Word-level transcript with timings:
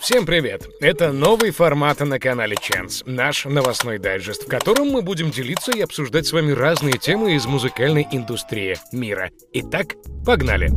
Всем 0.00 0.24
привет! 0.24 0.68
Это 0.80 1.12
новый 1.12 1.50
формат 1.50 2.00
на 2.00 2.20
канале 2.20 2.54
Chance, 2.54 3.02
наш 3.06 3.44
новостной 3.44 3.98
дайджест, 3.98 4.44
в 4.44 4.48
котором 4.48 4.88
мы 4.88 5.02
будем 5.02 5.30
делиться 5.30 5.72
и 5.72 5.80
обсуждать 5.80 6.26
с 6.26 6.32
вами 6.32 6.52
разные 6.52 6.98
темы 6.98 7.34
из 7.34 7.46
музыкальной 7.46 8.06
индустрии 8.10 8.76
мира. 8.92 9.30
Итак, 9.52 9.94
погнали! 10.24 10.70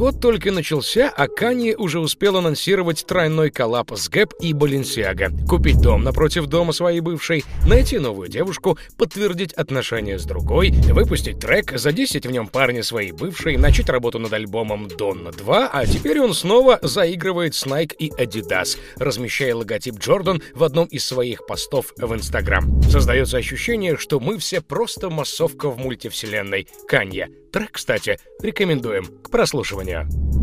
Год 0.00 0.18
только 0.18 0.50
начался, 0.50 1.12
а 1.14 1.28
Канье 1.28 1.76
уже 1.76 2.00
успел 2.00 2.38
анонсировать 2.38 3.04
тройной 3.04 3.50
коллап 3.50 3.92
с 3.94 4.08
Гэп 4.08 4.32
и 4.40 4.54
Баленсиага, 4.54 5.30
купить 5.46 5.78
дом 5.78 6.04
напротив 6.04 6.46
дома 6.46 6.72
своей 6.72 7.00
бывшей, 7.00 7.44
найти 7.66 7.98
новую 7.98 8.30
девушку, 8.30 8.78
подтвердить 8.96 9.52
отношения 9.52 10.18
с 10.18 10.24
другой, 10.24 10.70
выпустить 10.70 11.38
трек, 11.38 11.78
задесить 11.78 12.24
в 12.24 12.30
нем 12.30 12.48
парня 12.48 12.82
своей 12.82 13.12
бывшей, 13.12 13.58
начать 13.58 13.90
работу 13.90 14.18
над 14.18 14.32
альбомом 14.32 14.88
«Донна 14.88 15.28
2», 15.28 15.68
а 15.70 15.84
теперь 15.84 16.20
он 16.20 16.32
снова 16.32 16.78
заигрывает 16.80 17.54
с 17.54 17.66
Nike 17.66 17.94
и 17.98 18.08
Adidas, 18.08 18.78
размещая 18.96 19.54
логотип 19.54 19.98
Джордан 19.98 20.40
в 20.54 20.64
одном 20.64 20.86
из 20.86 21.04
своих 21.04 21.44
постов 21.44 21.92
в 21.98 22.14
Инстаграм. 22.14 22.80
Создается 22.84 23.36
ощущение, 23.36 23.98
что 23.98 24.18
мы 24.18 24.38
все 24.38 24.62
просто 24.62 25.10
массовка 25.10 25.68
в 25.68 25.76
мультивселенной 25.76 26.68
Канье. 26.88 27.28
Трек, 27.52 27.72
кстати, 27.72 28.18
рекомендуем 28.40 29.06
к 29.06 29.30
прослушиванию. 29.30 29.89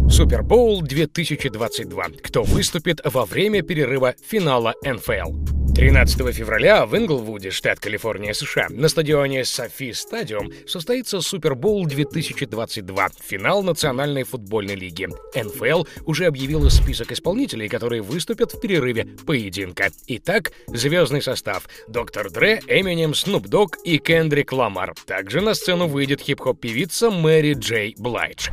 Супербоул 0.10 0.82
2022. 0.82 2.06
Кто 2.24 2.44
выступит 2.44 3.02
во 3.04 3.26
время 3.26 3.62
перерыва 3.62 4.16
финала 4.26 4.73
НФЛ? 4.84 5.58
13 5.78 6.34
февраля 6.34 6.88
в 6.88 6.98
Инглвуде, 6.98 7.52
штат 7.52 7.80
Калифорния, 7.80 8.34
США, 8.34 8.66
на 8.72 8.90
стадионе 8.90 9.46
Софи 9.46 9.94
Стадиум 9.94 10.52
состоится 10.66 11.22
Супербоул 11.22 11.86
2022, 11.86 13.10
финал 13.22 13.62
Национальной 13.62 14.23
футбольной 14.23 14.73
лиги. 14.73 15.08
НФЛ 15.36 15.84
уже 16.08 16.25
объявила 16.25 16.70
список 16.70 17.12
исполнителей, 17.12 17.70
которые 17.70 18.02
выступят 18.02 18.53
в 18.53 18.59
перерыве 18.59 19.06
поединка. 19.28 19.92
Итак, 20.08 20.52
звездный 20.66 21.22
состав. 21.22 21.68
Доктор 21.88 22.31
Дре, 22.31 22.59
Эминем, 22.68 23.14
Снуп 23.14 23.48
Дог 23.48 23.78
и 23.84 24.00
Кендрик 24.00 24.53
Ламар. 24.53 24.95
Также 25.06 25.42
на 25.42 25.53
сцену 25.53 25.86
выйдет 25.86 26.22
хип-хоп-певица 26.22 27.12
Мэри 27.12 27.53
Джей 27.53 27.94
Блайдж. 28.00 28.50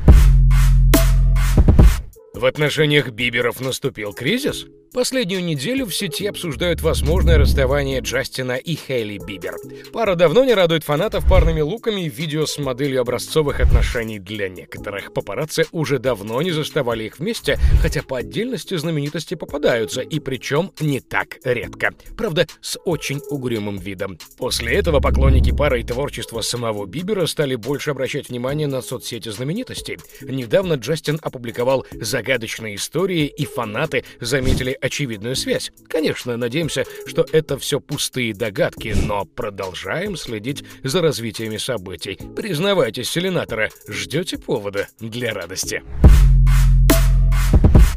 В 2.45 2.47
отношениях 2.47 3.09
Биберов 3.09 3.62
наступил 3.62 4.12
кризис? 4.12 4.67
Последнюю 4.95 5.42
неделю 5.42 5.87
в 5.87 5.92
сети 5.92 6.25
обсуждают 6.25 6.81
возможное 6.81 7.37
расставание 7.37 7.98
Джастина 7.98 8.53
и 8.53 8.77
Хейли 8.77 9.19
Бибер. 9.19 9.56
Пара 9.92 10.14
давно 10.14 10.45
не 10.45 10.55
радует 10.55 10.84
фанатов 10.84 11.28
парными 11.28 11.62
луками 11.62 12.03
и 12.03 12.09
видео 12.09 12.47
с 12.47 12.59
моделью 12.59 13.00
образцовых 13.00 13.59
отношений 13.59 14.20
для 14.20 14.48
некоторых. 14.48 15.12
Папарацци 15.12 15.67
уже 15.72 15.98
давно 15.98 16.41
не 16.42 16.53
заставали 16.53 17.03
их 17.03 17.19
вместе, 17.19 17.59
хотя 17.83 18.05
по 18.05 18.19
отдельности 18.19 18.77
знаменитости 18.77 19.34
попадаются, 19.34 20.00
и 20.00 20.20
причем 20.20 20.70
не 20.78 21.00
так 21.00 21.39
редко. 21.42 21.92
Правда, 22.17 22.47
с 22.61 22.78
очень 22.84 23.20
угрюмым 23.31 23.78
видом. 23.78 24.17
После 24.39 24.75
этого 24.75 25.00
поклонники 25.00 25.50
пары 25.50 25.81
и 25.81 25.84
творчества 25.84 26.41
самого 26.41 26.87
Бибера 26.87 27.27
стали 27.27 27.56
больше 27.56 27.91
обращать 27.91 28.28
внимание 28.28 28.69
на 28.69 28.81
соцсети 28.81 29.31
знаменитостей. 29.31 29.98
Недавно 30.20 30.75
Джастин 30.75 31.19
опубликовал 31.20 31.84
загадочные 32.00 32.77
истории, 32.77 33.27
и 33.27 33.45
фанаты 33.45 34.05
заметили 34.20 34.78
очевидную 34.85 35.35
связь. 35.35 35.73
Конечно, 35.89 36.37
надеемся, 36.37 36.85
что 37.07 37.27
это 37.33 37.59
все 37.59 37.81
пустые 37.81 38.35
догадки, 38.35 38.95
но 38.95 39.25
продолжаем 39.25 40.17
следить 40.17 40.63
за 40.83 41.01
развитиями 41.01 41.57
событий. 41.57 42.19
Признавайтесь, 42.37 43.09
селенаторы, 43.09 43.71
ждете 43.89 44.37
повода 44.37 44.89
для 45.01 45.33
радости. 45.33 45.83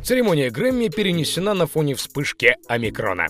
Церемония 0.02 0.50
Грэмми 0.50 0.88
перенесена 0.88 1.53
на 1.53 1.68
фоне 1.68 1.96
вспышки 1.96 2.56
омикрона. 2.70 3.28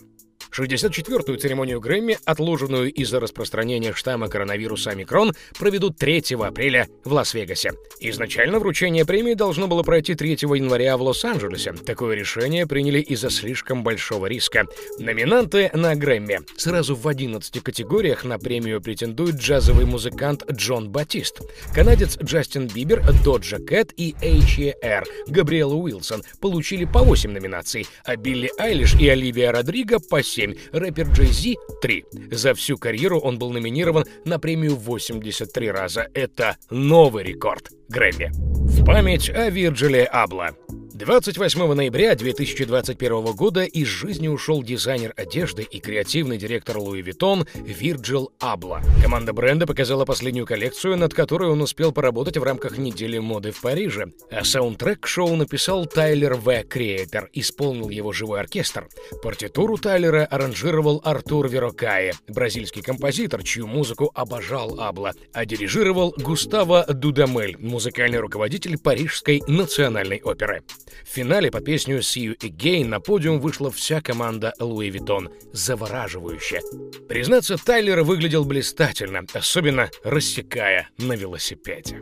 64-ю 0.51 1.37
церемонию 1.37 1.79
Грэмми, 1.79 2.17
отложенную 2.25 2.91
из-за 2.91 3.19
распространения 3.19 3.93
штамма 3.93 4.27
коронавируса 4.29 4.91
омикрон, 4.91 5.33
проведут 5.59 5.97
3 5.97 6.35
апреля 6.39 6.87
в 7.03 7.13
Лас-Вегасе. 7.13 7.73
Изначально 7.99 8.59
вручение 8.59 9.05
премии 9.05 9.33
должно 9.33 9.67
было 9.67 9.83
пройти 9.83 10.15
3 10.15 10.31
января 10.41 10.97
в 10.97 11.01
Лос-Анджелесе. 11.01 11.73
Такое 11.73 12.15
решение 12.15 12.65
приняли 12.67 12.99
из-за 12.99 13.29
слишком 13.29 13.83
большого 13.83 14.27
риска. 14.27 14.65
Номинанты 14.99 15.69
на 15.73 15.95
Грэмми. 15.95 16.41
Сразу 16.57 16.95
в 16.95 17.07
11 17.07 17.61
категориях 17.63 18.23
на 18.23 18.39
премию 18.39 18.81
претендует 18.81 19.35
джазовый 19.35 19.85
музыкант 19.85 20.43
Джон 20.51 20.89
Батист, 20.89 21.41
канадец 21.73 22.17
Джастин 22.21 22.67
Бибер, 22.67 23.03
Doja 23.23 23.57
Cat 23.57 23.93
и 23.97 24.15
H.E.R. 24.21 25.05
Габриэла 25.27 25.73
Уилсон 25.73 26.23
получили 26.39 26.85
по 26.85 26.99
8 26.99 27.31
номинаций, 27.31 27.87
а 28.05 28.15
Билли 28.15 28.51
Айлиш 28.57 28.95
и 28.95 29.07
Оливия 29.09 29.51
Родриго 29.51 29.99
по 29.99 30.23
7 30.23 30.36
7, 30.37 30.53
рэпер 30.71 31.07
Джей 31.13 31.31
Зи— 31.31 31.57
3. 31.81 32.05
За 32.31 32.53
всю 32.53 32.77
карьеру 32.77 33.19
он 33.19 33.39
был 33.39 33.51
номинирован 33.51 34.05
на 34.23 34.37
премию 34.37 34.75
83 34.75 35.71
раза. 35.71 36.07
Это 36.13 36.57
новый 36.69 37.23
рекорд 37.23 37.71
Грэмми. 37.89 38.29
В 38.33 38.85
память 38.85 39.31
о 39.31 39.49
Вирджиле 39.49 40.03
Абло. 40.03 40.51
28 40.97 41.73
ноября 41.75 42.15
2021 42.15 43.35
года 43.35 43.63
из 43.63 43.85
жизни 43.85 44.27
ушел 44.27 44.63
дизайнер 44.63 45.13
одежды 45.15 45.61
и 45.61 45.79
креативный 45.79 46.39
директор 46.39 46.79
Louis 46.79 47.03
Vuitton 47.03 47.45
Вирджил 47.53 48.31
Абло. 48.39 48.81
Команда 49.03 49.31
бренда 49.31 49.67
показала 49.67 50.05
последнюю 50.05 50.47
коллекцию, 50.47 50.97
над 50.97 51.13
которой 51.13 51.51
он 51.51 51.61
успел 51.61 51.91
поработать 51.91 52.37
в 52.37 52.43
рамках 52.43 52.79
недели 52.79 53.19
моды 53.19 53.51
в 53.51 53.61
Париже. 53.61 54.07
А 54.31 54.43
саундтрек 54.43 55.05
шоу 55.05 55.35
написал 55.35 55.85
Tyler, 55.85 56.33
The 56.33 56.63
Creator, 56.63 57.29
исполнил 57.31 57.89
его 57.89 58.11
живой 58.11 58.39
оркестр. 58.39 58.87
Партитуру 59.21 59.77
Тайлера 59.77 60.25
аранжировал 60.25 60.99
Артур 61.05 61.47
Верокаи, 61.47 62.13
бразильский 62.27 62.81
композитор, 62.81 63.43
чью 63.43 63.67
музыку 63.67 64.09
обожал 64.15 64.79
Абло, 64.79 65.13
а 65.31 65.45
дирижировал 65.45 66.15
Густаво 66.17 66.87
Дудамель, 66.89 67.55
музыкальный 67.59 68.17
руководитель 68.17 68.79
Парижской 68.79 69.43
национальной 69.45 70.21
оперы. 70.23 70.63
В 71.03 71.09
финале 71.09 71.51
под 71.51 71.65
песню 71.65 71.99
«See 71.99 72.25
You 72.25 72.37
Again» 72.37 72.85
на 72.85 72.99
подиум 72.99 73.39
вышла 73.39 73.71
вся 73.71 74.01
команда 74.01 74.53
Louis 74.59 74.89
Vuitton. 74.89 75.29
Завораживающе. 75.53 76.61
Признаться, 77.07 77.57
Тайлер 77.57 78.03
выглядел 78.03 78.45
блистательно, 78.45 79.25
особенно 79.33 79.89
рассекая 80.03 80.89
на 80.97 81.13
велосипеде. 81.13 82.01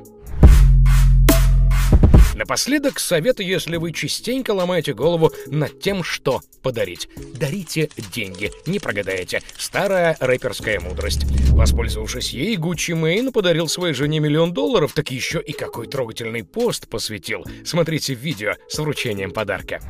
Напоследок 2.46 3.00
советы, 3.00 3.44
если 3.44 3.78
вы 3.78 3.92
частенько 3.92 4.52
ломаете 4.52 4.94
голову 4.94 5.32
над 5.48 5.80
тем, 5.80 6.04
что 6.04 6.42
подарить. 6.62 7.10
Дарите 7.34 7.90
деньги, 8.14 8.52
не 8.68 8.78
прогадаете. 8.78 9.42
Старая 9.58 10.16
рэперская 10.20 10.80
мудрость. 10.80 11.26
Воспользовавшись 11.54 12.30
ей, 12.34 12.56
Гуччи 12.58 12.92
Мэйн 12.92 13.32
подарил 13.32 13.68
своей 13.68 13.96
жене 13.96 14.20
миллион 14.20 14.54
долларов, 14.54 14.94
так 14.94 15.10
еще 15.10 15.42
и 15.42 15.54
какой 15.54 15.88
трогательный 15.88 16.44
пост 16.44 16.88
посвятил. 16.88 17.44
Смотрите 17.66 18.14
видео 18.14 18.54
с 18.70 18.78
вручением 18.78 19.32
подарка. 19.32 19.82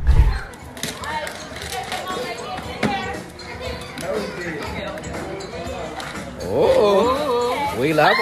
We 7.78 7.92
love. 7.92 8.16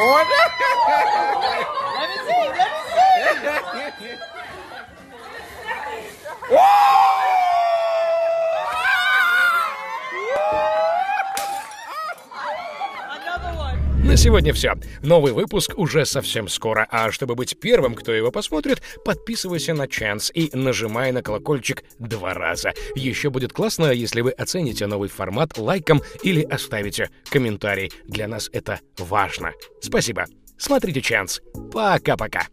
На 14.14 14.18
сегодня 14.18 14.54
все. 14.54 14.74
Новый 15.02 15.34
выпуск 15.34 15.74
уже 15.76 16.06
совсем 16.06 16.48
скоро, 16.48 16.86
а 16.92 17.12
чтобы 17.12 17.34
быть 17.34 17.58
первым, 17.60 17.96
кто 17.96 18.12
его 18.14 18.30
посмотрит, 18.30 18.84
подписывайся 19.04 19.74
на 19.74 19.86
Chance 19.86 20.32
и 20.34 20.56
нажимай 20.56 21.12
на 21.12 21.24
колокольчик 21.24 21.84
два 21.98 22.36
раза. 22.36 22.74
Еще 22.94 23.32
будет 23.32 23.54
классно, 23.54 23.92
если 23.92 24.22
вы 24.22 24.30
оцените 24.30 24.86
новый 24.86 25.10
формат 25.10 25.58
лайком 25.58 26.04
или 26.22 26.44
оставите 26.44 27.10
комментарий. 27.30 27.92
Для 28.06 28.28
нас 28.28 28.52
это 28.54 28.82
важно. 29.00 29.54
Спасибо. 29.82 30.26
Смотрите 30.60 31.00
Chance. 31.00 31.42
Пока-пока. 31.72 32.48